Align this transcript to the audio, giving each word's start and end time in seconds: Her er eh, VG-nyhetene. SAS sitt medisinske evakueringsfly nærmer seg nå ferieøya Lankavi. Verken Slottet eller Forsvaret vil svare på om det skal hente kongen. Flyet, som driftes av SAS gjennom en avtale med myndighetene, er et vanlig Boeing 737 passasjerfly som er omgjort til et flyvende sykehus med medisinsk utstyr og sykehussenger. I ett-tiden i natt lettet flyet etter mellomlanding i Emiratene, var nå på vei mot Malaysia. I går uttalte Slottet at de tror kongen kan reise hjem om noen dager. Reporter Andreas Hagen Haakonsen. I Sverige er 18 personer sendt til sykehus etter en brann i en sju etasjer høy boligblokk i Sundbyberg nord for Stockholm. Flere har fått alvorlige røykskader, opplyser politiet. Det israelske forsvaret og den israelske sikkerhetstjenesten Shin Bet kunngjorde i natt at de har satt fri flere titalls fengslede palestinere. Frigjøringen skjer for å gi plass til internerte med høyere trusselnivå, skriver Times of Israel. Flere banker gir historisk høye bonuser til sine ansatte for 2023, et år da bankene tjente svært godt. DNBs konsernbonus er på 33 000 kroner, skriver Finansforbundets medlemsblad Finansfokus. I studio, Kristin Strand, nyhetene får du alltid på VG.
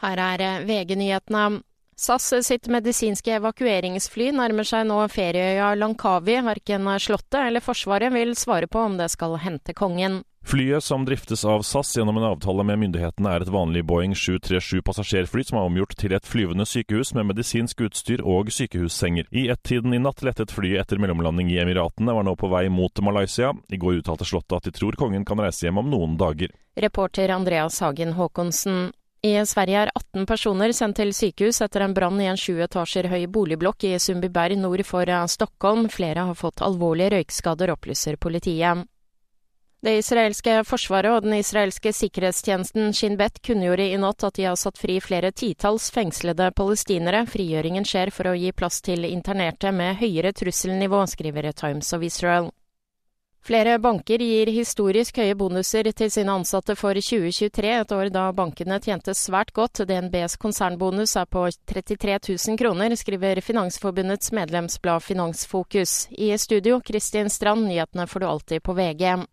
Her 0.00 0.22
er 0.24 0.46
eh, 0.46 0.62
VG-nyhetene. 0.68 1.60
SAS 2.00 2.30
sitt 2.46 2.68
medisinske 2.72 3.34
evakueringsfly 3.36 4.30
nærmer 4.32 4.64
seg 4.64 4.86
nå 4.88 5.02
ferieøya 5.12 5.74
Lankavi. 5.76 6.38
Verken 6.46 6.88
Slottet 6.96 7.42
eller 7.42 7.60
Forsvaret 7.60 8.14
vil 8.14 8.32
svare 8.40 8.70
på 8.72 8.86
om 8.88 8.96
det 8.96 9.10
skal 9.12 9.36
hente 9.42 9.76
kongen. 9.76 10.22
Flyet, 10.44 10.84
som 10.84 11.04
driftes 11.04 11.44
av 11.44 11.60
SAS 11.62 11.96
gjennom 11.96 12.16
en 12.16 12.24
avtale 12.24 12.64
med 12.64 12.78
myndighetene, 12.80 13.28
er 13.28 13.44
et 13.44 13.50
vanlig 13.52 13.82
Boeing 13.84 14.14
737 14.16 14.80
passasjerfly 14.86 15.44
som 15.44 15.58
er 15.60 15.68
omgjort 15.68 15.92
til 16.00 16.14
et 16.16 16.26
flyvende 16.26 16.64
sykehus 16.64 17.12
med 17.14 17.28
medisinsk 17.28 17.84
utstyr 17.84 18.22
og 18.24 18.48
sykehussenger. 18.56 19.28
I 19.30 19.50
ett-tiden 19.52 19.92
i 19.94 20.00
natt 20.00 20.24
lettet 20.24 20.54
flyet 20.56 20.80
etter 20.86 21.02
mellomlanding 21.02 21.52
i 21.52 21.58
Emiratene, 21.60 22.16
var 22.16 22.24
nå 22.24 22.34
på 22.40 22.48
vei 22.48 22.64
mot 22.72 23.04
Malaysia. 23.04 23.52
I 23.68 23.76
går 23.76 24.00
uttalte 24.00 24.24
Slottet 24.24 24.56
at 24.56 24.70
de 24.70 24.72
tror 24.72 24.96
kongen 24.96 25.28
kan 25.28 25.44
reise 25.44 25.68
hjem 25.68 25.84
om 25.84 25.92
noen 25.92 26.16
dager. 26.16 26.56
Reporter 26.80 27.36
Andreas 27.36 27.82
Hagen 27.84 28.16
Haakonsen. 28.16 28.94
I 29.22 29.34
Sverige 29.46 29.82
er 29.82 29.90
18 29.92 30.24
personer 30.26 30.72
sendt 30.72 30.96
til 30.96 31.10
sykehus 31.12 31.58
etter 31.60 31.82
en 31.84 31.92
brann 31.92 32.20
i 32.22 32.28
en 32.30 32.38
sju 32.40 32.54
etasjer 32.64 33.10
høy 33.12 33.26
boligblokk 33.28 33.84
i 33.84 33.98
Sundbyberg 34.00 34.56
nord 34.56 34.80
for 34.88 35.10
Stockholm. 35.28 35.90
Flere 35.92 36.24
har 36.30 36.38
fått 36.38 36.62
alvorlige 36.64 37.10
røykskader, 37.18 37.74
opplyser 37.74 38.16
politiet. 38.16 38.86
Det 39.80 39.94
israelske 39.96 40.58
forsvaret 40.68 41.12
og 41.12 41.24
den 41.24 41.38
israelske 41.38 41.92
sikkerhetstjenesten 41.96 42.92
Shin 42.96 43.16
Bet 43.20 43.40
kunngjorde 43.44 43.86
i 43.88 44.00
natt 44.00 44.24
at 44.24 44.36
de 44.36 44.44
har 44.48 44.56
satt 44.60 44.80
fri 44.80 44.98
flere 45.00 45.32
titalls 45.32 45.90
fengslede 45.92 46.50
palestinere. 46.56 47.26
Frigjøringen 47.28 47.88
skjer 47.88 48.12
for 48.12 48.28
å 48.28 48.36
gi 48.36 48.52
plass 48.56 48.80
til 48.84 49.04
internerte 49.08 49.72
med 49.72 49.96
høyere 50.00 50.32
trusselnivå, 50.36 51.00
skriver 51.08 51.52
Times 51.52 51.92
of 51.96 52.04
Israel. 52.04 52.50
Flere 53.40 53.78
banker 53.80 54.20
gir 54.20 54.50
historisk 54.52 55.16
høye 55.16 55.34
bonuser 55.34 55.86
til 55.96 56.10
sine 56.12 56.34
ansatte 56.36 56.74
for 56.76 56.92
2023, 56.92 57.70
et 57.72 57.94
år 57.96 58.10
da 58.12 58.26
bankene 58.36 58.76
tjente 58.84 59.14
svært 59.16 59.54
godt. 59.56 59.80
DNBs 59.88 60.36
konsernbonus 60.42 61.16
er 61.16 61.24
på 61.24 61.46
33 61.72 62.18
000 62.28 62.58
kroner, 62.60 62.92
skriver 63.00 63.40
Finansforbundets 63.40 64.34
medlemsblad 64.36 65.00
Finansfokus. 65.06 66.04
I 66.12 66.34
studio, 66.36 66.82
Kristin 66.84 67.32
Strand, 67.32 67.64
nyhetene 67.64 68.06
får 68.06 68.20
du 68.20 68.28
alltid 68.28 68.62
på 68.62 68.76
VG. 68.76 69.24